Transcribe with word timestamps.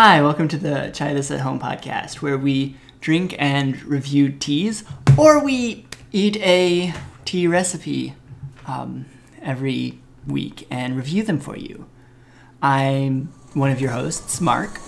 Hi, 0.00 0.22
welcome 0.22 0.46
to 0.46 0.56
the 0.56 0.92
Try 0.94 1.12
This 1.12 1.28
at 1.32 1.40
Home 1.40 1.58
podcast, 1.58 2.22
where 2.22 2.38
we 2.38 2.76
drink 3.00 3.34
and 3.36 3.82
review 3.82 4.30
teas, 4.30 4.84
or 5.16 5.42
we 5.42 5.86
eat 6.12 6.36
a 6.36 6.94
tea 7.24 7.48
recipe 7.48 8.14
um, 8.68 9.06
every 9.42 9.98
week 10.24 10.68
and 10.70 10.96
review 10.96 11.24
them 11.24 11.40
for 11.40 11.56
you. 11.56 11.88
I'm 12.62 13.32
one 13.54 13.72
of 13.72 13.80
your 13.80 13.90
hosts, 13.90 14.40
Mark. 14.40 14.78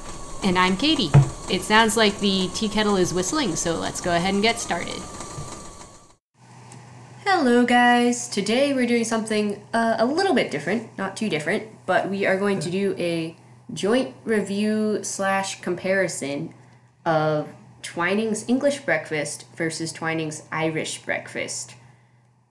And 0.45 0.57
I'm 0.57 0.77
Katie. 0.77 1.11
It 1.53 1.63
sounds 1.63 1.97
like 1.97 2.21
the 2.21 2.49
tea 2.55 2.69
kettle 2.69 2.95
is 2.95 3.13
whistling, 3.13 3.57
so 3.57 3.75
let's 3.75 4.01
go 4.01 4.15
ahead 4.15 4.35
and 4.35 4.45
get 4.45 4.61
started. 4.61 5.03
Hello, 7.25 7.67
guys. 7.67 8.29
Today 8.29 8.73
we're 8.75 8.87
doing 8.87 9.03
something 9.03 9.61
uh, 9.75 9.97
a 9.99 10.07
little 10.07 10.37
bit 10.37 10.53
different, 10.53 10.97
not 10.97 11.17
too 11.17 11.29
different, 11.29 11.67
but 11.85 12.09
we 12.09 12.27
are 12.27 12.39
going 12.39 12.61
to 12.61 12.71
do 12.71 12.95
a 12.97 13.35
joint 13.75 14.15
review 14.25 15.03
slash 15.03 15.61
comparison 15.61 16.55
of 17.05 17.49
Twinings 17.83 18.49
English 18.49 18.81
breakfast 18.81 19.47
versus 19.57 19.93
Twinings 19.93 20.43
Irish 20.53 21.03
breakfast 21.03 21.75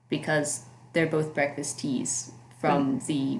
because 0.08 0.62
they're 0.92 1.06
both 1.06 1.34
breakfast 1.34 1.78
teas 1.80 2.32
from 2.60 3.00
mm. 3.00 3.06
the 3.06 3.38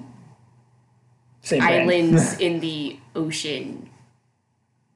Same 1.41 1.61
islands 1.61 2.39
in 2.39 2.59
the 2.59 2.99
ocean 3.15 3.89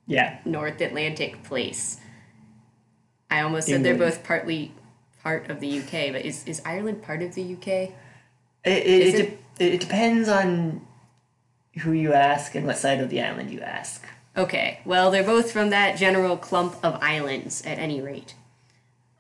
yeah. 0.08 0.40
North 0.46 0.80
Atlantic 0.82 1.44
place. 1.44 2.00
I 3.30 3.42
almost 3.42 3.68
said 3.68 3.84
they're 3.84 3.98
both 3.98 4.24
partly 4.24 4.72
part 5.24 5.50
of 5.50 5.60
the 5.60 5.80
UK, 5.80 6.14
but 6.14 6.24
is, 6.24 6.46
is 6.46 6.62
Ireland 6.64 7.02
part 7.02 7.24
of 7.24 7.34
the 7.34 7.54
UK? 7.54 7.68
It, 7.68 7.92
it, 8.64 8.88
it- 8.88 9.40
de- 9.58 9.74
it 9.74 9.80
depends 9.80 10.30
on 10.30 10.86
who 11.80 11.92
you 11.92 12.14
ask 12.14 12.56
and 12.56 12.66
what 12.66 12.78
side 12.78 13.00
of 13.00 13.10
the 13.10 13.22
island 13.22 13.52
you 13.52 13.60
ask. 13.62 14.06
Okay, 14.38 14.80
well, 14.86 15.12
they're 15.12 15.24
both 15.24 15.52
from 15.52 15.70
that 15.70 15.98
general 15.98 16.38
clump 16.38 16.76
of 16.84 16.98
islands 17.02 17.62
at 17.66 17.80
any 17.80 18.02
rate. 18.02 18.34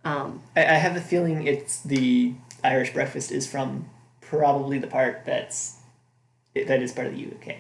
Um, 0.04 0.44
I, 0.56 0.62
I 0.62 0.74
have 0.74 0.96
a 0.96 1.02
feeling 1.02 1.48
it's 1.48 1.82
the 1.82 2.34
Irish 2.64 2.94
breakfast 2.94 3.32
is 3.32 3.48
from 3.48 3.90
probably 4.22 4.78
the 4.78 4.88
part 4.88 5.24
that's 5.26 5.78
that 6.54 6.82
is 6.82 6.92
part 6.92 7.08
of 7.08 7.16
the 7.16 7.26
UK. 7.26 7.56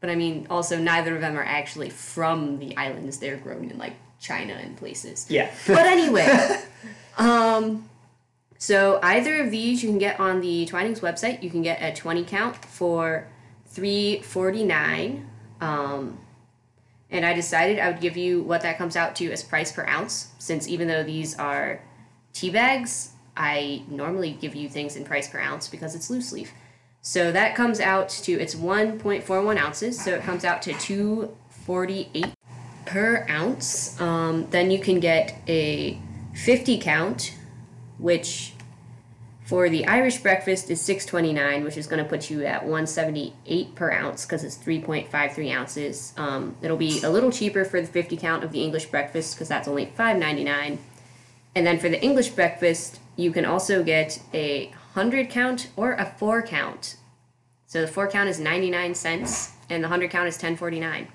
but 0.00 0.10
I 0.10 0.16
mean, 0.16 0.46
also, 0.50 0.78
neither 0.78 1.14
of 1.14 1.20
them 1.20 1.36
are 1.36 1.44
actually 1.44 1.90
from 1.90 2.58
the 2.58 2.76
islands. 2.76 3.18
They're 3.18 3.36
grown 3.36 3.70
in 3.70 3.78
like 3.78 3.94
China 4.20 4.54
and 4.54 4.76
places. 4.76 5.26
Yeah. 5.28 5.50
But 5.66 5.86
anyway, 5.86 6.62
um, 7.18 7.88
so 8.58 8.98
either 9.02 9.40
of 9.42 9.50
these 9.50 9.82
you 9.82 9.88
can 9.88 9.98
get 9.98 10.18
on 10.18 10.40
the 10.40 10.66
Twinings 10.66 11.00
website. 11.00 11.42
You 11.42 11.50
can 11.50 11.62
get 11.62 11.80
a 11.82 11.94
twenty 11.94 12.24
count 12.24 12.64
for 12.64 13.28
three 13.74 14.20
forty 14.22 14.64
nine. 14.64 15.28
Um, 15.60 16.18
and 17.10 17.24
I 17.24 17.34
decided 17.34 17.78
I 17.78 17.90
would 17.90 18.00
give 18.00 18.16
you 18.16 18.42
what 18.42 18.62
that 18.62 18.78
comes 18.78 18.96
out 18.96 19.14
to 19.16 19.30
as 19.30 19.42
price 19.42 19.70
per 19.70 19.86
ounce, 19.86 20.32
since 20.38 20.66
even 20.68 20.88
though 20.88 21.02
these 21.04 21.38
are 21.38 21.80
tea 22.32 22.50
bags, 22.50 23.10
I 23.36 23.82
normally 23.88 24.32
give 24.32 24.54
you 24.54 24.68
things 24.68 24.96
in 24.96 25.04
price 25.04 25.28
per 25.28 25.38
ounce 25.38 25.68
because 25.68 25.94
it's 25.94 26.10
loose 26.10 26.32
leaf. 26.32 26.52
So 27.02 27.30
that 27.32 27.54
comes 27.54 27.80
out 27.80 28.08
to 28.08 28.32
it's 28.32 28.54
one 28.54 28.98
point 28.98 29.22
four 29.24 29.42
one 29.42 29.58
ounces, 29.58 30.02
so 30.02 30.12
it 30.12 30.22
comes 30.22 30.44
out 30.44 30.62
to 30.62 30.72
two 30.74 31.36
forty 31.48 32.08
eight 32.14 32.32
per 32.86 33.26
ounce. 33.28 34.00
Um, 34.00 34.48
then 34.50 34.70
you 34.70 34.78
can 34.78 35.00
get 35.00 35.38
a 35.46 35.98
50 36.34 36.78
count, 36.78 37.34
which 37.98 38.53
for 39.44 39.68
the 39.68 39.86
Irish 39.86 40.18
breakfast 40.18 40.70
is 40.70 40.80
629, 40.80 41.64
which 41.64 41.76
is 41.76 41.86
going 41.86 42.02
to 42.02 42.08
put 42.08 42.30
you 42.30 42.46
at 42.46 42.62
178 42.62 43.74
per 43.74 43.92
ounce 43.92 44.24
because 44.24 44.42
it's 44.42 44.56
3.53 44.56 45.54
ounces. 45.54 46.14
Um, 46.16 46.56
it'll 46.62 46.78
be 46.78 47.02
a 47.02 47.10
little 47.10 47.30
cheaper 47.30 47.64
for 47.66 47.80
the 47.80 47.86
50 47.86 48.16
count 48.16 48.42
of 48.42 48.52
the 48.52 48.62
English 48.62 48.86
breakfast 48.86 49.34
because 49.34 49.48
that's 49.48 49.68
only 49.68 49.86
5.99. 49.98 50.78
And 51.54 51.66
then 51.66 51.78
for 51.78 51.90
the 51.90 52.02
English 52.02 52.30
breakfast, 52.30 53.00
you 53.16 53.30
can 53.30 53.44
also 53.44 53.84
get 53.84 54.22
a 54.32 54.68
100 54.94 55.28
count 55.28 55.70
or 55.76 55.92
a 55.92 56.06
4 56.18 56.42
count. 56.42 56.96
So 57.66 57.82
the 57.82 57.88
4 57.88 58.08
count 58.08 58.30
is 58.30 58.40
99 58.40 58.94
cents 58.94 59.52
and 59.68 59.84
the 59.84 59.88
100 59.88 60.10
count 60.10 60.26
is 60.26 60.36
1049. 60.36 61.08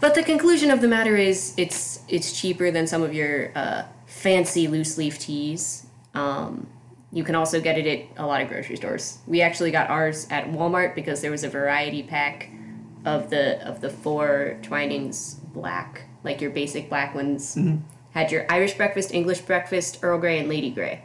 But 0.00 0.14
the 0.14 0.22
conclusion 0.22 0.70
of 0.70 0.80
the 0.80 0.86
matter 0.86 1.16
is, 1.16 1.54
it's 1.56 2.02
it's 2.06 2.38
cheaper 2.40 2.70
than 2.70 2.86
some 2.86 3.02
of 3.02 3.12
your 3.12 3.50
uh, 3.56 3.82
fancy 4.06 4.68
loose 4.68 4.96
leaf 4.96 5.18
teas. 5.18 5.87
Um, 6.18 6.66
you 7.12 7.24
can 7.24 7.34
also 7.34 7.60
get 7.60 7.78
it 7.78 7.86
at 7.86 8.22
a 8.22 8.26
lot 8.26 8.42
of 8.42 8.48
grocery 8.48 8.76
stores. 8.76 9.18
We 9.26 9.40
actually 9.40 9.70
got 9.70 9.88
ours 9.88 10.26
at 10.30 10.46
Walmart 10.46 10.94
because 10.94 11.20
there 11.20 11.30
was 11.30 11.44
a 11.44 11.48
variety 11.48 12.02
pack 12.02 12.50
of 13.04 13.30
the 13.30 13.66
of 13.66 13.80
the 13.80 13.88
four 13.88 14.58
Twinings 14.62 15.36
black, 15.54 16.02
like 16.24 16.40
your 16.40 16.50
basic 16.50 16.88
black 16.88 17.14
ones. 17.14 17.56
Had 18.10 18.32
your 18.32 18.46
Irish 18.50 18.74
breakfast, 18.74 19.14
English 19.14 19.42
breakfast, 19.42 19.98
Earl 20.02 20.18
Grey, 20.18 20.38
and 20.38 20.48
Lady 20.48 20.70
Grey. 20.70 21.04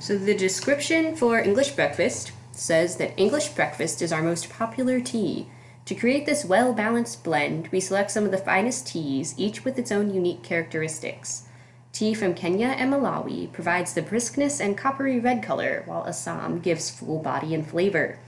So 0.00 0.16
the 0.16 0.34
description 0.34 1.16
for 1.16 1.38
English 1.38 1.72
breakfast 1.72 2.32
says 2.52 2.96
that 2.96 3.18
English 3.18 3.48
breakfast 3.48 4.00
is 4.00 4.12
our 4.12 4.22
most 4.22 4.48
popular 4.48 5.00
tea. 5.00 5.48
To 5.84 5.94
create 5.94 6.24
this 6.24 6.44
well 6.44 6.72
balanced 6.72 7.22
blend, 7.22 7.68
we 7.68 7.80
select 7.80 8.10
some 8.10 8.24
of 8.24 8.30
the 8.30 8.38
finest 8.38 8.88
teas, 8.88 9.34
each 9.36 9.64
with 9.64 9.78
its 9.78 9.92
own 9.92 10.12
unique 10.12 10.42
characteristics. 10.42 11.46
Tea 11.96 12.12
from 12.12 12.34
Kenya 12.34 12.66
and 12.66 12.92
Malawi 12.92 13.50
provides 13.50 13.94
the 13.94 14.02
briskness 14.02 14.60
and 14.60 14.76
coppery 14.76 15.18
red 15.18 15.42
color, 15.42 15.82
while 15.86 16.06
Assam 16.06 16.58
gives 16.58 16.90
full 16.90 17.20
body 17.20 17.54
and 17.54 17.66
flavor. 17.66 18.18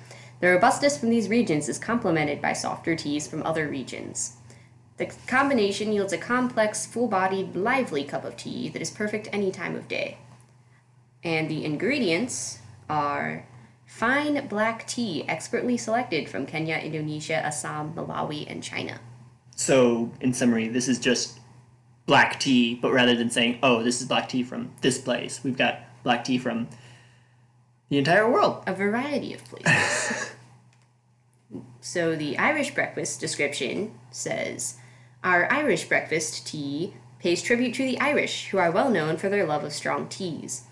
The 0.41 0.53
robustness 0.53 0.97
from 0.97 1.11
these 1.11 1.29
regions 1.29 1.69
is 1.69 1.79
complemented 1.79 2.41
by 2.41 2.55
softer 2.55 2.97
teas 2.97 3.29
from 3.29 3.43
other 3.43 3.69
regions. 3.69 4.39
The 4.97 5.13
combination 5.27 5.93
yields 5.93 6.15
a 6.15 6.17
complex, 6.17 6.87
full 6.87 7.09
bodied, 7.09 7.57
lively 7.57 8.05
cup 8.05 8.25
of 8.25 8.39
tea 8.39 8.71
that 8.71 8.81
is 8.81 8.91
perfect 8.91 9.29
any 9.33 9.53
time 9.53 9.77
of 9.77 9.87
day. 9.87 10.17
And 11.23 11.51
the 11.51 11.67
ingredients 11.67 12.61
are 12.89 13.47
fine 13.85 14.49
black 14.49 14.87
tea 14.87 15.29
expertly 15.29 15.77
selected 15.77 16.31
from 16.31 16.47
Kenya, 16.47 16.77
Indonesia, 16.77 17.37
Assam, 17.45 17.93
Malawi, 17.93 18.51
and 18.51 18.63
China. 18.63 18.99
So 19.57 20.11
in 20.23 20.33
summary, 20.33 20.69
this 20.69 20.89
is 20.89 20.99
just 20.99 21.41
black 22.09 22.41
tea, 22.41 22.75
but 22.75 22.91
rather 22.91 23.15
than 23.15 23.31
saying, 23.31 23.59
"Oh, 23.63 23.85
this 23.85 24.01
is 24.01 24.09
black 24.09 24.29
tea 24.29 24.43
from 24.43 24.73
this 24.81 24.99
place," 24.99 25.45
we've 25.45 25.57
got 25.57 25.81
black 26.03 26.25
tea 26.25 26.39
from 26.39 26.69
the 27.91 27.99
entire 27.99 28.29
world. 28.29 28.65
A 28.67 28.75
variety 28.75 29.35
of 29.35 29.45
places. 29.45 30.31
so 31.81 32.17
the 32.17 32.37
Irish 32.39 32.75
breakfast 32.75 33.21
description 33.21 33.93
says 34.11 34.79
Our 35.23 35.53
Irish 35.53 35.89
breakfast 35.89 36.47
tea 36.47 36.95
pays 37.19 37.43
tribute 37.43 37.75
to 37.75 37.85
the 37.85 38.01
Irish, 38.01 38.49
who 38.49 38.59
are 38.59 38.71
well 38.71 38.91
known 38.91 39.17
for 39.17 39.29
their 39.29 39.47
love 39.47 39.63
of 39.63 39.73
strong 39.73 40.09
teas. 40.09 40.63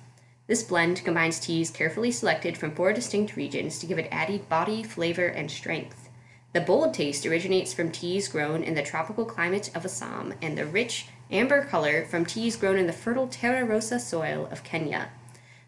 This 0.46 0.62
blend 0.62 1.04
combines 1.04 1.40
teas 1.40 1.70
carefully 1.70 2.12
selected 2.12 2.56
from 2.56 2.74
four 2.74 2.92
distinct 2.92 3.36
regions 3.36 3.78
to 3.80 3.86
give 3.86 3.98
it 3.98 4.08
added 4.10 4.48
body, 4.48 4.82
flavor, 4.82 5.26
and 5.26 5.50
strength. 5.50 6.08
The 6.52 6.60
bold 6.60 6.94
taste 6.94 7.26
originates 7.26 7.74
from 7.74 7.90
teas 7.90 8.28
grown 8.28 8.62
in 8.62 8.74
the 8.74 8.82
tropical 8.82 9.24
climate 9.24 9.70
of 9.74 9.84
Assam 9.84 10.32
and 10.40 10.56
the 10.56 10.64
rich 10.64 11.06
amber 11.30 11.64
color 11.64 12.04
from 12.04 12.24
teas 12.24 12.56
grown 12.56 12.78
in 12.78 12.86
the 12.86 12.92
fertile 12.92 13.26
Terra 13.26 13.64
Rosa 13.64 13.98
soil 13.98 14.48
of 14.50 14.64
Kenya. 14.64 15.10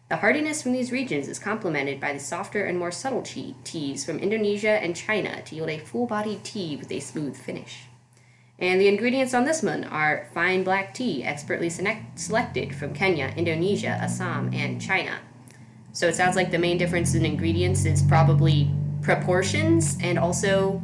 The 0.09 0.17
hardiness 0.17 0.61
from 0.63 0.71
these 0.71 0.91
regions 0.91 1.27
is 1.27 1.37
complemented 1.37 1.99
by 1.99 2.13
the 2.13 2.19
softer 2.19 2.65
and 2.65 2.79
more 2.79 2.91
subtle 2.91 3.21
tea- 3.21 3.55
teas 3.63 4.03
from 4.03 4.17
Indonesia 4.17 4.81
and 4.81 4.95
China 4.95 5.41
to 5.43 5.55
yield 5.55 5.69
a 5.69 5.77
full 5.77 6.07
bodied 6.07 6.43
tea 6.43 6.75
with 6.75 6.91
a 6.91 6.99
smooth 6.99 7.37
finish. 7.37 7.83
And 8.57 8.81
the 8.81 8.87
ingredients 8.87 9.33
on 9.33 9.45
this 9.45 9.61
one 9.61 9.83
are 9.83 10.27
fine 10.33 10.63
black 10.63 10.93
tea, 10.93 11.23
expertly 11.23 11.69
select- 11.69 12.19
selected 12.19 12.75
from 12.75 12.93
Kenya, 12.93 13.33
Indonesia, 13.37 13.99
Assam, 14.01 14.51
and 14.53 14.81
China. 14.81 15.19
So 15.93 16.07
it 16.07 16.15
sounds 16.15 16.35
like 16.35 16.51
the 16.51 16.57
main 16.57 16.77
difference 16.77 17.13
in 17.13 17.25
ingredients 17.25 17.85
is 17.85 18.01
probably 18.01 18.71
proportions, 19.01 19.97
and 20.01 20.17
also 20.17 20.81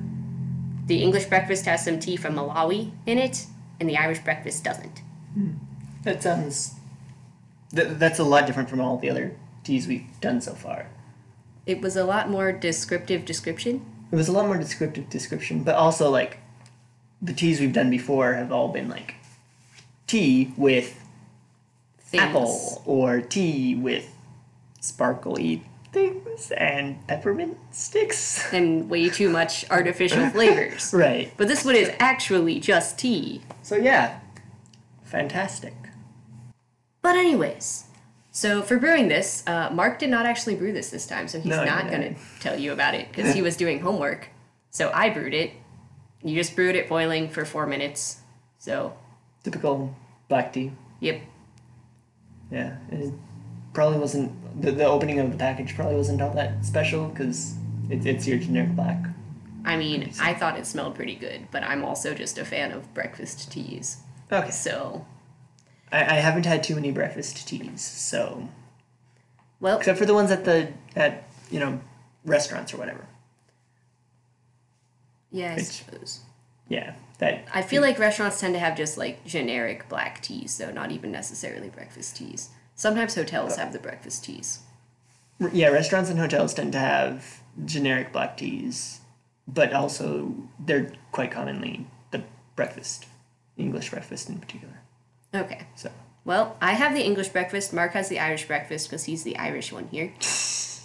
the 0.85 1.01
English 1.01 1.25
breakfast 1.25 1.65
has 1.65 1.83
some 1.83 1.99
tea 1.99 2.15
from 2.15 2.35
Malawi 2.35 2.91
in 3.05 3.17
it, 3.17 3.45
and 3.79 3.89
the 3.89 3.97
Irish 3.97 4.19
breakfast 4.19 4.63
doesn't. 4.63 4.99
Hmm. 5.33 5.51
That 6.03 6.21
sounds. 6.23 6.75
Th- 7.75 7.89
that's 7.91 8.19
a 8.19 8.23
lot 8.23 8.45
different 8.45 8.69
from 8.69 8.79
all 8.79 8.97
the 8.97 9.09
other 9.09 9.35
teas 9.63 9.87
we've 9.87 10.05
done 10.21 10.39
so 10.41 10.53
far. 10.53 10.87
It 11.65 11.81
was 11.81 11.95
a 11.95 12.05
lot 12.05 12.29
more 12.29 12.51
descriptive 12.51 13.25
description. 13.25 13.85
It 14.11 14.15
was 14.15 14.27
a 14.27 14.31
lot 14.31 14.45
more 14.45 14.57
descriptive 14.57 15.09
description, 15.09 15.63
but 15.63 15.75
also 15.75 16.09
like 16.09 16.37
the 17.21 17.33
teas 17.33 17.59
we've 17.59 17.73
done 17.73 17.89
before 17.89 18.33
have 18.35 18.51
all 18.51 18.67
been 18.67 18.87
like 18.87 19.15
tea 20.05 20.53
with 20.57 21.01
Things. 21.99 22.23
apple 22.23 22.83
or 22.85 23.19
tea 23.21 23.75
with 23.75 24.13
sparkly 24.79 25.63
things 25.95 26.51
and 26.51 27.07
peppermint 27.07 27.57
sticks. 27.71 28.53
and 28.53 28.89
way 28.89 29.09
too 29.09 29.29
much 29.29 29.65
artificial 29.71 30.29
flavors. 30.35 30.93
Right. 30.93 31.31
But 31.37 31.47
this 31.47 31.63
one 31.65 31.75
is 31.75 31.89
actually 31.99 32.59
just 32.59 32.99
tea. 32.99 33.41
So 33.63 33.75
yeah, 33.77 34.19
fantastic. 35.03 35.73
But 37.01 37.15
anyways, 37.15 37.85
so 38.31 38.61
for 38.61 38.77
brewing 38.77 39.07
this, 39.07 39.43
uh, 39.47 39.69
Mark 39.71 39.97
did 39.99 40.09
not 40.09 40.25
actually 40.25 40.55
brew 40.55 40.73
this 40.73 40.89
this 40.89 41.07
time, 41.07 41.27
so 41.27 41.39
he's 41.39 41.47
No, 41.49 41.63
not 41.63 41.89
going 41.89 42.01
to 42.01 42.15
tell 42.41 42.59
you 42.59 42.73
about 42.73 42.93
it 42.93 43.07
because 43.09 43.33
he 43.37 43.41
was 43.41 43.55
doing 43.55 43.79
homework. 43.79 44.29
So 44.71 44.91
I 44.93 45.09
brewed 45.09 45.33
it, 45.33 45.51
You 46.21 46.35
just 46.35 46.55
brewed 46.55 46.75
it 46.75 46.89
boiling 46.89 47.29
for 47.29 47.45
four 47.45 47.65
minutes. 47.65 48.17
So, 48.57 48.93
Typical 49.43 49.95
black 50.27 50.51
tea. 50.51 50.71
yep. 50.99 51.21
Yeah, 52.51 52.75
it 52.91 53.13
probably 53.73 53.99
wasn't 53.99 54.31
the, 54.59 54.71
the 54.71 54.85
opening 54.85 55.19
of 55.19 55.31
the 55.31 55.37
package 55.37 55.75
probably 55.75 55.95
wasn't 55.95 56.21
all 56.21 56.33
that 56.33 56.65
special 56.65 57.07
because 57.09 57.55
it, 57.89 58.05
it's 58.05 58.27
your 58.27 58.37
generic 58.37 58.75
black. 58.75 59.05
I 59.65 59.77
mean, 59.77 60.11
I 60.21 60.33
thought 60.35 60.57
it 60.59 60.65
smelled 60.67 60.95
pretty 60.95 61.15
good, 61.15 61.47
but 61.51 61.63
I'm 61.63 61.83
also 61.83 62.13
just 62.13 62.37
a 62.37 62.45
fan 62.45 62.71
of 62.71 62.93
breakfast 62.93 63.51
teas. 63.51 63.97
Okay, 64.31 64.51
So, 64.51 65.05
I, 65.91 66.01
I 66.01 66.13
haven't 66.19 66.45
had 66.45 66.63
too 66.63 66.75
many 66.75 66.91
breakfast 66.91 67.47
teas, 67.47 67.81
so 67.81 68.47
well, 69.59 69.77
except 69.77 69.97
for 69.97 70.05
the 70.05 70.13
ones 70.13 70.29
at 70.31 70.45
the 70.45 70.71
at 70.95 71.27
you 71.49 71.59
know 71.59 71.79
restaurants 72.25 72.73
or 72.73 72.77
whatever. 72.77 73.05
yeah, 75.31 75.51
I 75.53 75.55
Which- 75.55 75.65
suppose. 75.65 76.21
Yeah, 76.67 76.95
that 77.19 77.45
I 77.53 77.61
feel 77.61 77.83
like 77.83 77.99
restaurants 77.99 78.39
tend 78.39 78.55
to 78.55 78.59
have 78.59 78.75
just 78.75 78.97
like 78.97 79.23
generic 79.25 79.87
black 79.87 80.21
teas, 80.23 80.57
though, 80.57 80.71
not 80.71 80.91
even 80.91 81.11
necessarily 81.11 81.69
breakfast 81.69 82.15
teas. 82.17 82.49
Sometimes 82.75 83.15
hotels 83.15 83.55
have 83.55 83.71
the 83.73 83.79
breakfast 83.79 84.25
teas. 84.25 84.59
yeah 85.53 85.67
restaurants 85.69 86.09
and 86.09 86.19
hotels 86.19 86.53
tend 86.53 86.73
to 86.73 86.79
have 86.79 87.39
generic 87.63 88.11
black 88.11 88.37
teas, 88.37 88.99
but 89.47 89.73
also 89.73 90.35
they're 90.59 90.91
quite 91.11 91.31
commonly 91.31 91.87
the 92.11 92.23
breakfast, 92.55 93.05
English 93.57 93.89
breakfast 93.91 94.29
in 94.29 94.37
particular. 94.39 94.81
Okay. 95.33 95.67
So 95.75 95.89
Well, 96.25 96.57
I 96.61 96.73
have 96.73 96.93
the 96.93 97.03
English 97.03 97.29
breakfast. 97.29 97.73
Mark 97.73 97.93
has 97.93 98.09
the 98.09 98.19
Irish 98.19 98.45
breakfast 98.47 98.89
because 98.89 99.05
he's 99.05 99.23
the 99.23 99.37
Irish 99.37 99.71
one 99.71 99.87
here. 99.89 100.13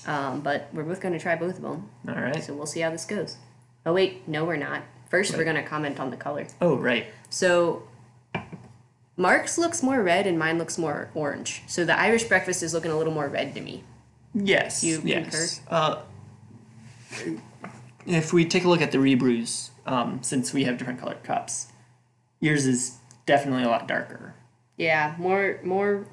Um, 0.07 0.41
but 0.41 0.71
we're 0.73 0.83
both 0.85 0.99
going 1.03 1.13
to 1.13 1.21
try 1.21 1.37
both 1.37 1.57
of 1.57 1.63
them. 1.63 1.91
all 2.09 2.15
right. 2.15 2.43
So 2.43 2.55
we'll 2.55 2.65
see 2.65 2.81
how 2.81 2.89
this 2.91 3.05
goes. 3.05 3.37
Oh, 3.85 3.93
wait. 3.93 4.27
No, 4.27 4.47
we're 4.47 4.57
not. 4.57 4.83
First, 5.11 5.37
we're 5.37 5.45
going 5.45 5.57
to 5.57 5.63
comment 5.63 6.01
on 6.01 6.09
the 6.11 6.17
color. 6.17 6.47
Oh 6.63 6.75
right. 6.77 7.07
So 7.29 7.83
Mark's 9.21 9.59
looks 9.59 9.83
more 9.83 10.03
red 10.03 10.27
and 10.27 10.39
mine 10.39 10.57
looks 10.57 10.79
more 10.79 11.11
orange. 11.15 11.63
So 11.67 11.85
the 11.85 11.99
Irish 11.99 12.25
breakfast 12.25 12.63
is 12.63 12.73
looking 12.73 12.91
a 12.91 12.97
little 12.97 13.13
more 13.13 13.29
red 13.29 13.55
to 13.55 13.61
me. 13.61 13.85
Yes. 14.33 14.83
You 14.83 15.03
yes. 15.05 15.61
Uh, 15.69 16.01
if 18.07 18.33
we 18.33 18.47
take 18.47 18.65
a 18.65 18.69
look 18.69 18.81
at 18.81 18.93
the 18.93 18.99
rebrews, 18.99 19.73
um, 19.85 20.23
since 20.23 20.55
we 20.55 20.65
have 20.65 20.79
different 20.79 21.01
colored 21.01 21.23
cups, 21.23 21.67
yours 22.41 22.65
is 22.65 22.97
definitely 23.27 23.63
a 23.65 23.69
lot 23.69 23.87
darker. 23.87 24.35
Yeah, 24.79 25.15
more 25.19 25.61
more 25.63 26.07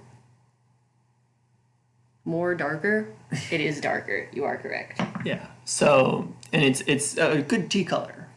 more 2.25 2.55
darker. 2.55 3.07
It 3.51 3.61
is 3.61 3.79
darker. 3.79 4.27
You 4.33 4.43
are 4.43 4.57
correct. 4.57 4.99
Yeah. 5.23 5.47
So, 5.63 6.33
and 6.51 6.61
it's 6.61 6.81
it's 6.81 7.17
a 7.17 7.41
good 7.41 7.71
tea 7.71 7.85
color. 7.85 8.27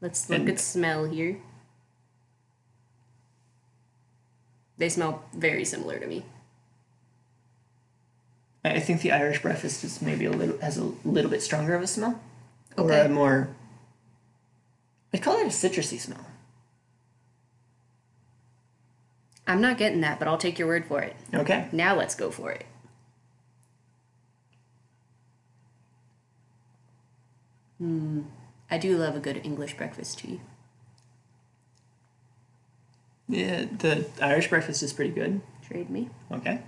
Let's 0.00 0.30
look 0.30 0.38
And- 0.38 0.48
at 0.50 0.60
smell 0.60 1.06
here. 1.06 1.38
They 4.78 4.88
smell 4.88 5.24
very 5.32 5.64
similar 5.64 5.98
to 5.98 6.06
me. 6.06 6.24
I 8.64 8.80
think 8.80 9.00
the 9.00 9.12
Irish 9.12 9.40
breakfast 9.42 9.84
is 9.84 10.02
maybe 10.02 10.24
a 10.24 10.30
little 10.30 10.58
has 10.58 10.76
a 10.76 10.92
little 11.04 11.30
bit 11.30 11.42
stronger 11.42 11.74
of 11.74 11.82
a 11.82 11.86
smell, 11.86 12.20
or 12.76 12.84
Okay. 12.84 13.06
a 13.06 13.08
more. 13.08 13.48
I 15.14 15.18
call 15.18 15.38
it 15.38 15.46
a 15.46 15.50
citrusy 15.50 15.98
smell. 16.00 16.26
I'm 19.46 19.60
not 19.60 19.78
getting 19.78 20.00
that, 20.00 20.18
but 20.18 20.26
I'll 20.26 20.36
take 20.36 20.58
your 20.58 20.66
word 20.66 20.84
for 20.86 21.00
it. 21.00 21.14
Okay. 21.32 21.68
Now 21.70 21.94
let's 21.94 22.16
go 22.16 22.30
for 22.32 22.50
it. 22.50 22.66
Hmm. 27.78 28.22
I 28.70 28.78
do 28.78 28.96
love 28.98 29.14
a 29.14 29.20
good 29.20 29.40
English 29.44 29.76
breakfast 29.76 30.18
tea. 30.18 30.40
Yeah, 33.28 33.64
the 33.78 34.06
Irish 34.22 34.48
breakfast 34.48 34.82
is 34.82 34.92
pretty 34.92 35.12
good. 35.12 35.40
Trade 35.66 35.90
me. 35.90 36.10
Okay. 36.30 36.60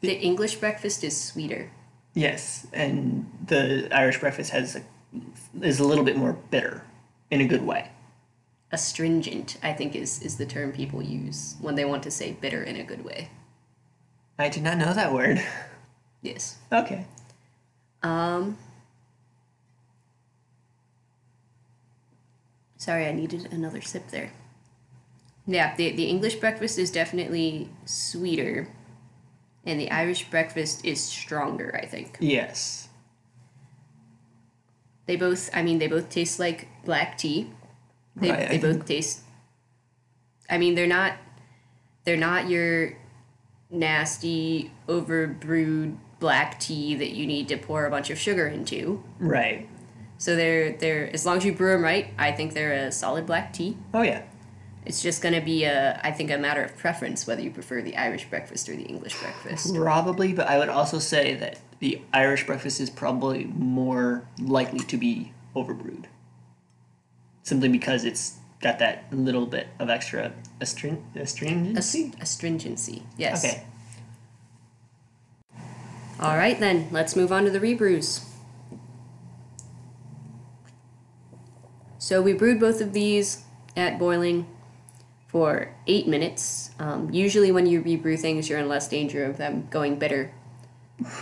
The 0.00 0.12
English 0.12 0.56
breakfast 0.56 1.02
is 1.02 1.20
sweeter. 1.20 1.70
Yes, 2.14 2.66
and 2.72 3.30
the 3.46 3.88
Irish 3.90 4.20
breakfast 4.20 4.50
has 4.50 4.76
a, 4.76 4.82
is 5.60 5.80
a 5.80 5.84
little 5.84 6.04
bit 6.04 6.16
more 6.16 6.32
bitter, 6.32 6.82
in 7.30 7.40
a 7.40 7.46
good 7.46 7.62
way. 7.64 7.90
Astringent, 8.72 9.56
I 9.62 9.72
think, 9.72 9.94
is, 9.94 10.22
is 10.22 10.36
the 10.36 10.46
term 10.46 10.72
people 10.72 11.02
use 11.02 11.56
when 11.60 11.74
they 11.74 11.84
want 11.84 12.02
to 12.04 12.10
say 12.10 12.32
bitter 12.32 12.62
in 12.62 12.76
a 12.76 12.84
good 12.84 13.04
way. 13.04 13.30
I 14.38 14.48
did 14.48 14.62
not 14.62 14.76
know 14.78 14.92
that 14.92 15.12
word. 15.12 15.42
Yes. 16.22 16.58
Okay. 16.72 17.06
Um. 18.02 18.58
Sorry, 22.76 23.06
I 23.06 23.12
needed 23.12 23.48
another 23.52 23.80
sip 23.80 24.08
there. 24.10 24.30
Yeah, 25.46 25.74
the, 25.76 25.92
the 25.92 26.04
English 26.04 26.36
breakfast 26.36 26.78
is 26.78 26.90
definitely 26.90 27.70
sweeter, 27.84 28.68
and 29.64 29.78
the 29.80 29.90
Irish 29.90 30.28
breakfast 30.30 30.84
is 30.84 31.00
stronger, 31.02 31.78
I 31.82 31.86
think. 31.86 32.16
Yes. 32.20 32.88
They 35.06 35.16
both, 35.16 35.50
I 35.54 35.62
mean, 35.62 35.78
they 35.78 35.86
both 35.86 36.10
taste 36.10 36.38
like 36.40 36.68
black 36.84 37.16
tea. 37.16 37.50
They, 38.16 38.30
Right, 38.30 38.42
I 38.42 38.48
they 38.48 38.58
both 38.58 38.72
think- 38.76 38.86
taste. 38.86 39.20
I 40.50 40.58
mean, 40.58 40.74
they're 40.74 40.86
not, 40.86 41.14
they're 42.04 42.16
not 42.16 42.48
your 42.48 42.92
nasty, 43.70 44.70
overbrewed 44.88 45.96
black 46.18 46.58
tea 46.60 46.94
that 46.96 47.10
you 47.10 47.26
need 47.26 47.48
to 47.48 47.56
pour 47.56 47.84
a 47.86 47.90
bunch 47.90 48.10
of 48.10 48.18
sugar 48.18 48.46
into. 48.46 49.02
Right. 49.18 49.68
So 50.18 50.34
they're 50.36 50.72
they're 50.72 51.10
as 51.12 51.26
long 51.26 51.38
as 51.38 51.44
you 51.44 51.52
brew 51.52 51.72
them 51.72 51.82
right, 51.82 52.08
I 52.18 52.32
think 52.32 52.54
they're 52.54 52.72
a 52.72 52.92
solid 52.92 53.26
black 53.26 53.52
tea. 53.52 53.76
Oh 53.92 54.02
yeah. 54.02 54.22
It's 54.84 55.02
just 55.02 55.20
gonna 55.22 55.40
be 55.40 55.64
a 55.64 56.00
I 56.02 56.12
think 56.12 56.30
a 56.30 56.38
matter 56.38 56.62
of 56.62 56.76
preference 56.78 57.26
whether 57.26 57.42
you 57.42 57.50
prefer 57.50 57.82
the 57.82 57.96
Irish 57.96 58.24
breakfast 58.30 58.68
or 58.68 58.76
the 58.76 58.84
English 58.84 59.18
breakfast. 59.20 59.74
Probably, 59.74 60.32
but 60.32 60.46
I 60.46 60.58
would 60.58 60.68
also 60.68 60.98
say 60.98 61.34
that 61.34 61.58
the 61.80 62.00
Irish 62.12 62.46
breakfast 62.46 62.80
is 62.80 62.88
probably 62.88 63.44
more 63.44 64.26
likely 64.40 64.80
to 64.80 64.96
be 64.96 65.32
overbrewed. 65.54 66.04
Simply 67.42 67.68
because 67.68 68.04
it's 68.04 68.36
got 68.60 68.78
that 68.78 69.04
little 69.12 69.46
bit 69.46 69.68
of 69.78 69.90
extra 69.90 70.32
astring- 70.60 71.02
astringency. 71.14 72.06
Ast- 72.06 72.22
astringency, 72.22 73.02
yes. 73.18 73.44
Okay. 73.44 73.64
All 76.18 76.36
right 76.36 76.58
then, 76.58 76.88
let's 76.90 77.14
move 77.14 77.30
on 77.30 77.44
to 77.44 77.50
the 77.50 77.60
rebrews. 77.60 78.24
So 82.06 82.22
we 82.22 82.34
brewed 82.34 82.60
both 82.60 82.80
of 82.80 82.92
these 82.92 83.42
at 83.76 83.98
boiling 83.98 84.46
for 85.26 85.74
eight 85.88 86.06
minutes. 86.06 86.70
Um, 86.78 87.12
usually, 87.12 87.50
when 87.50 87.66
you 87.66 87.80
rebrew 87.80 88.16
things, 88.16 88.48
you're 88.48 88.60
in 88.60 88.68
less 88.68 88.86
danger 88.86 89.24
of 89.24 89.38
them 89.38 89.66
going 89.72 89.98
bitter. 89.98 90.32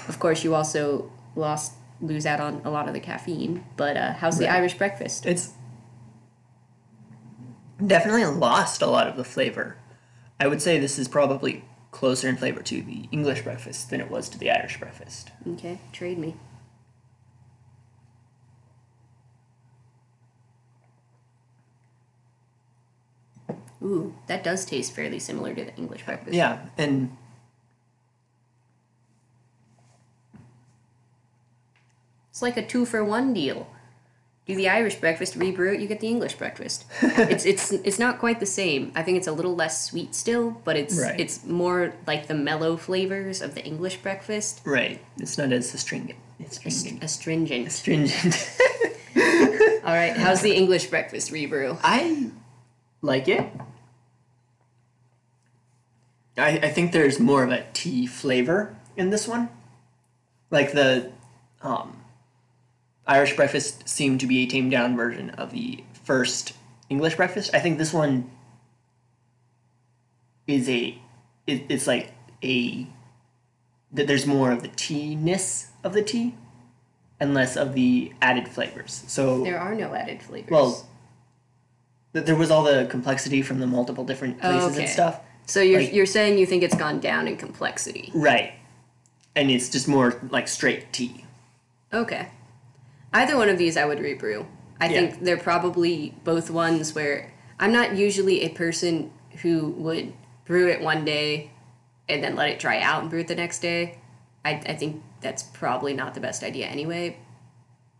Of 0.09 0.19
course, 0.19 0.45
you 0.45 0.55
also 0.55 1.11
lost 1.37 1.73
lose 2.03 2.27
out 2.27 2.39
on 2.39 2.61
a 2.67 2.71
lot 2.71 2.87
of 2.87 2.93
the 2.93 3.01
caffeine. 3.01 3.65
But 3.79 3.97
uh, 3.97 4.13
how's 4.13 4.37
the 4.37 4.45
Right. 4.45 4.57
Irish 4.57 4.75
breakfast? 4.75 5.25
It's 5.25 5.53
definitely 7.85 8.27
lost 8.27 8.83
a 8.83 8.87
lot 8.87 9.09
of 9.09 9.17
the 9.17 9.25
flavor. 9.25 9.79
I 10.39 10.49
would 10.49 10.61
say 10.61 10.79
this 10.79 10.99
is 10.99 11.09
probably 11.09 11.65
closer 11.93 12.29
in 12.29 12.37
flavor 12.37 12.61
to 12.61 12.83
the 12.83 13.09
English 13.11 13.41
breakfast 13.41 13.89
than 13.89 14.03
it 14.03 14.11
was 14.11 14.29
to 14.29 14.39
the 14.39 14.51
Irish 14.51 14.79
breakfast. 14.79 15.31
Okay, 15.49 15.79
trade 15.95 16.19
me. 16.19 16.35
Ooh, 23.85 24.15
that 24.29 24.43
does 24.43 24.65
taste 24.65 24.93
fairly 24.95 25.19
similar 25.19 25.55
to 25.55 25.65
the 25.65 25.75
English 25.77 26.05
breakfast. 26.05 26.35
Yeah, 26.35 26.61
and 26.79 27.17
It's 32.31 32.43
like 32.43 32.57
a 32.57 32.67
two 32.67 32.85
for 32.85 33.05
one 33.05 33.33
deal. 33.33 33.69
Do 34.47 34.57
the 34.57 34.69
Irish 34.69 34.97
breakfast, 34.97 35.37
rebrew 35.37 35.73
it, 35.75 35.81
you 35.81 35.87
get 35.87 36.01
the 36.01 36.09
English 36.09 36.35
breakfast. 36.35 36.85
it's 37.03 37.47
it's 37.47 37.71
it's 37.73 37.99
not 37.99 38.19
quite 38.19 38.41
the 38.41 38.47
same. 38.47 38.91
I 38.97 39.03
think 39.03 39.17
it's 39.19 39.29
a 39.29 39.33
little 39.33 39.55
less 39.55 39.87
sweet 39.87 40.15
still, 40.17 40.61
but 40.65 40.77
it's 40.77 40.99
Right. 40.99 41.19
it's 41.19 41.45
more 41.47 41.95
like 42.07 42.27
the 42.27 42.35
mellow 42.35 42.77
flavors 42.77 43.41
of 43.41 43.55
the 43.55 43.65
English 43.65 43.99
breakfast. 43.99 44.61
right, 44.65 45.01
it's 45.19 45.39
not 45.39 45.53
as 45.53 45.73
astringent. 45.73 46.19
It's 46.41 46.59
astringent. 46.59 47.05
astringent. 47.05 47.67
Astringent. 47.69 48.51
All 49.85 49.95
right, 49.95 50.17
how's 50.17 50.43
the 50.43 50.55
English 50.57 50.87
breakfast 50.89 51.31
rebrew? 51.31 51.79
I 51.85 52.31
like 53.01 53.29
it. 53.29 53.47
I, 56.37 56.59
I 56.59 56.69
think 56.71 56.93
there's 56.93 57.21
more 57.21 57.45
of 57.45 57.51
a 57.51 57.65
tea 57.73 58.07
flavor 58.07 58.77
in 58.97 59.11
this 59.11 59.29
one. 59.29 59.49
Like 60.51 60.73
the 60.73 61.13
um, 61.63 62.03
Irish 63.07 63.37
breakfast 63.37 63.89
seemed 63.89 64.21
to 64.21 64.27
be 64.27 64.39
a 64.43 64.47
tamed 64.47 64.71
down 64.71 64.97
version 64.97 65.31
of 65.31 65.53
the 65.53 65.85
first 66.05 66.53
English 66.89 67.17
breakfast. 67.17 67.51
I 67.55 67.61
think 67.61 67.79
this 67.79 67.93
one 67.93 68.31
is 70.47 70.69
a 70.69 70.99
it, 71.47 71.65
it's 71.69 71.87
like 71.87 72.13
a 72.43 72.87
that 73.93 74.07
there's 74.07 74.27
more 74.27 74.51
of 74.51 74.63
the 74.63 74.69
tea-ness 74.69 75.71
of 75.85 75.93
the 75.93 76.03
tea 76.03 76.35
and 77.21 77.33
less 77.33 77.57
of 77.57 77.75
the 77.75 78.13
added 78.21 78.49
flavors. 78.49 79.05
So 79.07 79.45
There 79.45 79.59
are 79.59 79.75
no 79.75 79.95
added 79.95 80.21
flavors. 80.21 80.51
well, 80.51 80.89
there 82.13 82.35
was 82.35 82.51
all 82.51 82.65
the 82.65 82.87
complexity 82.91 83.41
from 83.41 83.61
the 83.61 83.67
multiple 83.67 84.05
different 84.05 84.39
Oh, 84.43 84.51
places 84.51 84.73
okay. 84.73 84.81
and 84.83 84.89
stuff. 84.91 85.21
So 85.47 85.61
you're 85.61 85.81
like- 85.81 85.93
you're 85.93 86.07
saying 86.07 86.39
you 86.39 86.47
think 86.47 86.63
it's 86.63 86.75
gone 86.77 87.01
down 87.01 87.29
in 87.29 87.37
complexity. 87.37 88.11
Right. 88.15 88.53
And 89.37 89.51
it's 89.51 89.69
just 89.69 89.89
more 89.89 90.21
like 90.31 90.49
straight 90.49 90.93
tea. 90.93 91.25
Okay. 91.93 92.29
Either 93.13 93.37
one 93.37 93.49
of 93.49 93.59
these 93.59 93.77
I 93.77 93.85
would 93.85 94.01
rebrew. 94.01 94.47
I 94.81 94.87
Yeah. 94.89 95.01
think 95.01 95.23
they're 95.25 95.37
probably 95.37 96.15
both 96.25 96.51
ones 96.51 96.95
where 96.95 97.33
I'm 97.59 97.73
not 97.73 97.97
usually 97.97 98.43
a 98.43 98.49
person 98.49 99.11
who 99.43 99.69
would 99.69 100.13
brew 100.45 100.69
it 100.69 100.81
one 100.81 101.05
day 101.05 101.51
and 102.09 102.23
then 102.23 102.35
let 102.37 102.49
it 102.51 102.59
dry 102.59 102.81
out 102.81 103.01
and 103.03 103.11
brew 103.11 103.21
it 103.21 103.29
the 103.29 103.35
next 103.35 103.61
day. 103.61 103.99
I, 104.45 104.61
I 104.67 104.75
think 104.75 105.03
that's 105.21 105.43
probably 105.43 105.95
not 105.95 106.15
the 106.15 106.21
best 106.21 106.43
idea 106.43 106.67
anyway. 106.67 107.17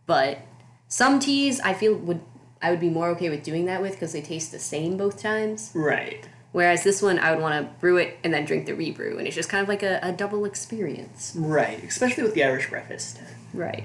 But 0.05 0.39
some 0.87 1.19
teas 1.19 1.59
I 1.61 1.73
feel 1.73 1.95
would 1.95 2.21
I 2.61 2.71
would 2.71 2.79
be 2.79 2.89
more 2.89 3.09
okay 3.09 3.29
with 3.29 3.43
doing 3.43 3.65
that 3.65 3.81
with 3.81 3.91
because 3.93 4.13
they 4.13 4.21
taste 4.21 4.51
the 4.51 4.59
same 4.59 4.97
both 4.97 5.21
times. 5.21 5.71
Right. 5.73 6.27
Whereas 6.55 6.85
this 6.85 7.01
one 7.01 7.19
I 7.19 7.31
would 7.31 7.41
want 7.41 7.53
to 7.53 7.79
brew 7.81 7.97
it 7.97 8.17
and 8.23 8.33
then 8.33 8.45
drink 8.45 8.65
the 8.65 8.75
rebrew 8.75 9.17
and 9.17 9.27
it's 9.27 9.35
just 9.35 9.49
kind 9.49 9.61
of 9.61 9.67
like 9.67 9.83
a, 9.83 9.99
a 10.01 10.13
double 10.13 10.45
experience. 10.45 11.33
Right. 11.35 11.83
Especially 11.83 12.23
with 12.23 12.33
the 12.33 12.45
Irish 12.45 12.69
breakfast. 12.69 13.19
Right. 13.53 13.83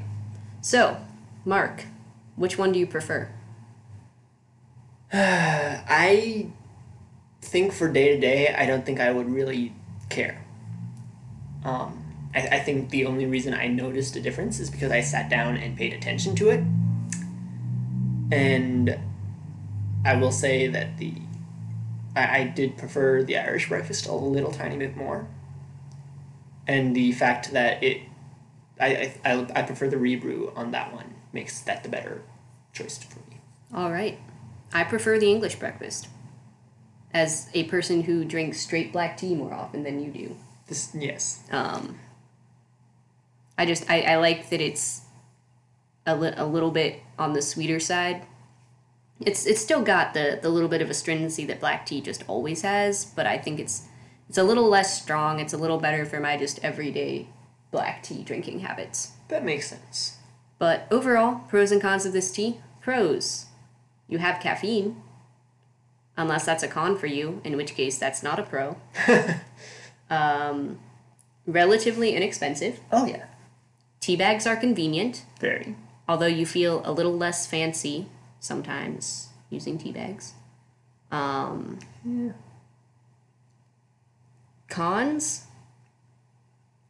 So, 0.60 0.98
Mark, 1.44 1.86
which 2.36 2.58
one 2.58 2.70
do 2.70 2.78
you 2.78 2.86
prefer? 2.86 3.28
I 5.12 6.46
think 7.42 7.72
for 7.72 7.88
day 7.88 8.14
to 8.14 8.20
day, 8.20 8.54
I 8.54 8.66
don't 8.66 8.86
think 8.86 9.00
I 9.00 9.10
would 9.10 9.28
really 9.28 9.72
care. 10.08 10.40
Um, 11.64 12.04
I, 12.32 12.46
I 12.52 12.58
think 12.60 12.90
the 12.90 13.04
only 13.04 13.26
reason 13.26 13.52
I 13.52 13.66
noticed 13.66 14.14
a 14.14 14.20
difference 14.20 14.60
is 14.60 14.70
because 14.70 14.92
I 14.92 15.00
sat 15.00 15.28
down 15.28 15.56
and 15.56 15.76
paid 15.76 15.92
attention 15.92 16.36
to 16.36 16.50
it. 16.50 16.62
And 18.30 18.96
I 20.04 20.14
will 20.14 20.30
say 20.30 20.68
that 20.68 20.98
the 20.98 21.14
I, 22.16 22.38
I 22.40 22.44
did 22.44 22.76
prefer 22.76 23.22
the 23.22 23.36
Irish 23.36 23.68
breakfast 23.68 24.06
a 24.06 24.12
little 24.12 24.52
tiny 24.52 24.76
bit 24.76 24.96
more. 24.96 25.28
And 26.66 26.94
the 26.94 27.12
fact 27.12 27.52
that 27.52 27.82
it 27.82 28.02
I, 28.80 29.12
I, 29.24 29.32
I, 29.32 29.46
I 29.56 29.62
prefer 29.62 29.88
the 29.88 29.98
rebrew 29.98 30.52
on 30.56 30.70
that 30.70 30.92
one 30.92 31.14
makes 31.32 31.60
that 31.62 31.82
the 31.82 31.88
better 31.88 32.22
choice 32.72 32.98
for 32.98 33.18
me. 33.30 33.36
All 33.74 33.92
right. 33.92 34.18
I 34.72 34.84
prefer 34.84 35.18
the 35.18 35.30
English 35.30 35.56
breakfast. 35.56 36.08
As 37.12 37.50
a 37.54 37.64
person 37.64 38.02
who 38.02 38.24
drinks 38.24 38.60
straight 38.60 38.92
black 38.92 39.16
tea 39.16 39.34
more 39.34 39.52
often 39.52 39.82
than 39.82 40.02
you 40.02 40.10
do. 40.10 40.36
This 40.68 40.94
yes. 40.94 41.42
Um, 41.50 41.98
I 43.58 43.66
just, 43.66 43.90
I, 43.90 44.02
I 44.02 44.16
like 44.16 44.48
that 44.50 44.60
it's 44.60 45.02
a, 46.06 46.16
li- 46.16 46.32
a 46.36 46.46
little 46.46 46.70
bit 46.70 47.00
on 47.18 47.32
the 47.32 47.42
sweeter 47.42 47.80
side. 47.80 48.24
It's, 49.20 49.46
it's 49.46 49.60
still 49.60 49.82
got 49.82 50.14
the, 50.14 50.38
the 50.40 50.48
little 50.48 50.68
bit 50.68 50.80
of 50.80 50.88
astringency 50.88 51.44
that 51.46 51.60
black 51.60 51.84
tea 51.84 52.00
just 52.00 52.24
always 52.26 52.62
has, 52.62 53.04
but 53.04 53.26
I 53.26 53.36
think 53.36 53.60
it's, 53.60 53.86
it's 54.28 54.38
a 54.38 54.42
little 54.44 54.68
less 54.68 55.02
strong. 55.02 55.40
It's 55.40 55.52
a 55.52 55.58
little 55.58 55.78
better 55.78 56.06
for 56.06 56.20
my 56.20 56.36
just 56.36 56.58
everyday 56.64 57.28
black 57.70 58.02
tea 58.02 58.22
drinking 58.22 58.60
habits. 58.60 59.12
That 59.28 59.44
makes 59.44 59.68
sense. 59.68 60.16
But 60.58 60.86
overall, 60.90 61.42
pros 61.48 61.72
and 61.72 61.80
cons 61.80 62.06
of 62.06 62.12
this 62.12 62.30
tea. 62.30 62.60
Pros. 62.80 63.46
You 64.08 64.18
have 64.18 64.40
caffeine. 64.42 65.02
Unless 66.16 66.44
that's 66.44 66.62
a 66.62 66.68
con 66.68 66.98
for 66.98 67.06
you, 67.06 67.40
in 67.44 67.56
which 67.56 67.74
case 67.74 67.98
that's 67.98 68.22
not 68.22 68.38
a 68.38 68.42
pro. 68.42 68.76
um, 70.10 70.78
relatively 71.46 72.14
inexpensive. 72.14 72.80
Oh 72.92 73.06
yeah. 73.06 73.26
Tea 74.00 74.16
bags 74.16 74.46
are 74.46 74.56
convenient, 74.56 75.24
Very. 75.40 75.76
although 76.08 76.26
you 76.26 76.46
feel 76.46 76.82
a 76.84 76.92
little 76.92 77.16
less 77.16 77.46
fancy 77.46 78.06
sometimes 78.40 79.28
using 79.50 79.78
tea 79.78 79.92
bags. 79.92 80.34
Um, 81.12 81.78
Cons? 84.68 85.46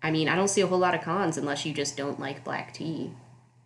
I 0.02 0.10
mean, 0.10 0.28
I 0.28 0.36
don't 0.36 0.48
see 0.48 0.60
a 0.60 0.66
whole 0.66 0.78
lot 0.78 0.94
of 0.94 1.02
cons 1.02 1.36
unless 1.36 1.66
you 1.66 1.74
just 1.74 1.96
don't 1.96 2.18
like 2.18 2.44
black 2.44 2.72
tea. 2.72 3.12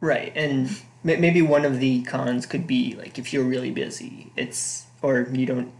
Right, 0.00 0.32
and 0.34 0.68
ma- 1.02 1.16
maybe 1.16 1.42
one 1.42 1.64
of 1.64 1.80
the 1.80 2.02
cons 2.02 2.46
could 2.46 2.66
be 2.66 2.94
like 2.96 3.18
if 3.18 3.32
you're 3.32 3.44
really 3.44 3.70
busy, 3.70 4.32
it's 4.36 4.86
or 5.02 5.28
you 5.32 5.46
don't 5.46 5.72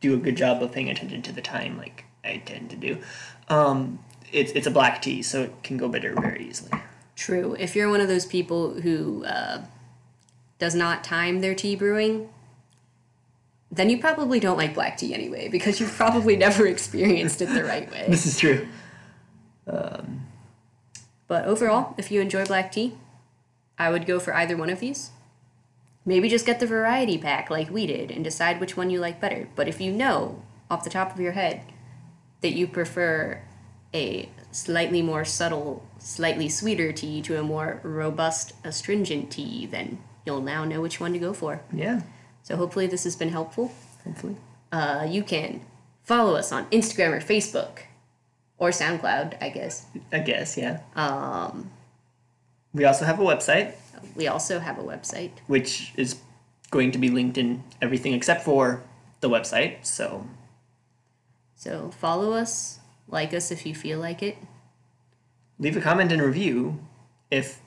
do 0.00 0.14
a 0.14 0.16
good 0.16 0.36
job 0.36 0.62
of 0.62 0.72
paying 0.72 0.88
attention 0.88 1.22
to 1.22 1.32
the 1.32 1.42
time, 1.42 1.76
like 1.76 2.04
I 2.24 2.38
tend 2.38 2.70
to 2.70 2.76
do. 2.76 2.98
Um, 3.48 3.98
it's 4.32 4.52
it's 4.52 4.66
a 4.66 4.70
black 4.70 5.02
tea, 5.02 5.22
so 5.22 5.42
it 5.42 5.62
can 5.62 5.76
go 5.76 5.88
bitter 5.88 6.14
very 6.14 6.46
easily. 6.48 6.72
True. 7.14 7.54
If 7.58 7.76
you're 7.76 7.90
one 7.90 8.00
of 8.00 8.08
those 8.08 8.26
people 8.26 8.80
who 8.80 9.24
uh, 9.24 9.62
does 10.58 10.74
not 10.74 11.04
time 11.04 11.40
their 11.40 11.54
tea 11.54 11.76
brewing, 11.76 12.28
then 13.70 13.90
you 13.90 13.98
probably 13.98 14.40
don't 14.40 14.56
like 14.56 14.74
black 14.74 14.96
tea 14.96 15.12
anyway, 15.12 15.48
because 15.48 15.80
you've 15.80 15.92
probably 15.92 16.36
never 16.46 16.66
experienced 16.66 17.42
it 17.42 17.46
the 17.46 17.64
right 17.64 17.90
way. 17.90 18.06
This 18.08 18.26
is 18.26 18.38
true. 18.38 18.66
Um, 19.66 20.26
but 21.28 21.44
overall, 21.44 21.94
if 21.98 22.10
you 22.10 22.20
enjoy 22.20 22.44
black 22.44 22.72
tea, 22.72 22.94
I 23.78 23.90
would 23.90 24.06
go 24.06 24.20
for 24.20 24.34
either 24.34 24.56
one 24.56 24.70
of 24.70 24.80
these. 24.80 25.10
Maybe 26.04 26.28
just 26.28 26.46
get 26.46 26.60
the 26.60 26.66
variety 26.66 27.18
pack 27.18 27.50
like 27.50 27.68
we 27.68 27.86
did 27.86 28.10
and 28.10 28.22
decide 28.22 28.60
which 28.60 28.76
one 28.76 28.90
you 28.90 29.00
like 29.00 29.20
better. 29.20 29.48
But 29.56 29.66
if 29.66 29.80
you 29.80 29.92
know 29.92 30.42
off 30.70 30.84
the 30.84 30.90
top 30.90 31.12
of 31.12 31.20
your 31.20 31.32
head 31.32 31.62
that 32.42 32.52
you 32.52 32.66
prefer 32.66 33.42
a 33.92 34.28
slightly 34.52 35.02
more 35.02 35.24
subtle, 35.24 35.84
slightly 35.98 36.48
sweeter 36.48 36.92
tea 36.92 37.20
to 37.22 37.38
a 37.38 37.42
more 37.42 37.80
robust, 37.82 38.52
astringent 38.64 39.32
tea, 39.32 39.66
then 39.66 39.98
you'll 40.26 40.42
now 40.42 40.64
know 40.64 40.80
which 40.82 41.00
one 41.00 41.12
to 41.12 41.18
go 41.18 41.32
for. 41.32 41.60
Yeah, 41.72 42.02
So 42.42 42.56
hopefully 42.56 42.86
this 42.86 43.04
has 43.04 43.16
been 43.16 43.30
helpful. 43.30 43.72
hopefully. 44.04 44.36
Uh, 44.72 45.06
you 45.08 45.22
can 45.22 45.60
follow 46.02 46.34
us 46.34 46.52
on 46.52 46.66
Instagram 46.70 47.12
or 47.12 47.20
Facebook 47.20 47.78
or 48.58 48.70
SoundCloud, 48.70 49.40
I 49.40 49.48
guess. 49.50 49.86
I 50.12 50.18
guess 50.18 50.56
yeah. 50.58 50.80
Um, 50.96 51.70
We 52.74 52.84
also 52.84 53.04
have 53.04 53.18
a 53.20 53.24
website, 53.24 53.72
we 54.16 54.26
also 54.28 54.58
have 54.58 54.78
a 54.78 54.82
website. 54.82 55.30
which 55.46 55.92
is 55.96 56.16
going 56.70 56.90
to 56.92 56.98
be 56.98 57.08
linked 57.08 57.38
in 57.38 57.62
everything 57.80 58.12
except 58.12 58.42
for 58.44 58.82
the 59.20 59.28
website. 59.30 59.84
So 59.86 60.26
So 61.54 61.90
follow 62.00 62.32
us, 62.32 62.80
like 63.08 63.32
us 63.32 63.50
if 63.50 63.64
you 63.66 63.74
feel 63.74 63.98
like 63.98 64.22
it. 64.22 64.36
leave 65.58 65.76
a 65.76 65.80
comment 65.80 66.12
and 66.12 66.20
review 66.20 66.78
if 67.30 67.60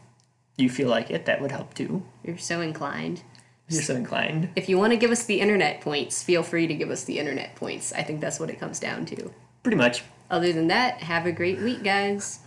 you 0.59 0.69
feel 0.69 0.89
like 0.89 1.09
it. 1.09 1.25
That 1.25 1.41
would 1.41 1.51
help 1.51 1.73
too. 1.73 2.03
You're 2.23 2.37
so 2.37 2.61
inclined. 2.61 3.23
You're 3.69 3.83
so 3.83 3.95
inclined. 3.95 4.49
If 4.55 4.67
you 4.67 4.77
want 4.77 4.93
to 4.93 4.97
give 4.97 5.11
us 5.11 5.25
the 5.25 5.39
internet 5.41 5.81
points, 5.81 6.23
feel 6.23 6.41
free 6.41 6.65
to 6.65 6.73
give 6.73 6.89
us 6.89 7.03
the 7.03 7.19
internet 7.19 7.55
points. 7.55 7.93
I 7.93 8.01
think 8.01 8.19
that's 8.19 8.39
what 8.39 8.49
it 8.49 8.59
comes 8.59 8.79
down 8.79 9.05
to. 9.07 9.31
Pretty 9.61 9.77
much. 9.77 10.03
Other 10.31 10.51
than 10.51 10.67
that, 10.67 11.01
have 11.01 11.25
a 11.25 11.31
great 11.31 11.59
week, 11.59 11.83
guys. 11.83 12.39